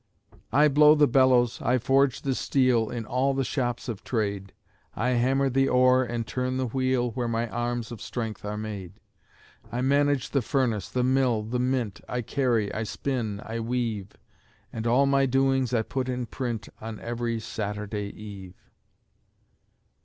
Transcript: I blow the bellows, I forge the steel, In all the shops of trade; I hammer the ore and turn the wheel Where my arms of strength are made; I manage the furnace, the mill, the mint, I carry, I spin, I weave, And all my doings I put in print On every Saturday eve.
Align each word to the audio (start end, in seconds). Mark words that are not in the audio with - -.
I 0.51 0.67
blow 0.67 0.95
the 0.95 1.05
bellows, 1.05 1.61
I 1.61 1.77
forge 1.77 2.23
the 2.23 2.33
steel, 2.33 2.89
In 2.89 3.05
all 3.05 3.35
the 3.35 3.43
shops 3.43 3.87
of 3.87 4.03
trade; 4.03 4.51
I 4.95 5.09
hammer 5.09 5.47
the 5.47 5.69
ore 5.69 6.03
and 6.03 6.25
turn 6.25 6.57
the 6.57 6.65
wheel 6.65 7.11
Where 7.11 7.27
my 7.27 7.47
arms 7.49 7.91
of 7.91 8.01
strength 8.01 8.43
are 8.43 8.57
made; 8.57 8.93
I 9.71 9.81
manage 9.81 10.31
the 10.31 10.41
furnace, 10.41 10.89
the 10.89 11.03
mill, 11.03 11.43
the 11.43 11.59
mint, 11.59 12.01
I 12.09 12.23
carry, 12.23 12.73
I 12.73 12.81
spin, 12.81 13.41
I 13.45 13.59
weave, 13.59 14.13
And 14.73 14.87
all 14.87 15.05
my 15.05 15.27
doings 15.27 15.71
I 15.71 15.83
put 15.83 16.09
in 16.09 16.25
print 16.25 16.67
On 16.79 16.99
every 16.99 17.39
Saturday 17.39 18.09
eve. 18.19 18.55